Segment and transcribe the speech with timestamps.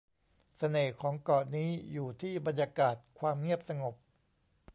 [0.57, 3.95] เสน่ห์ของเกาะนี้อยู่ที่บรรยากาศความเงียบสงบ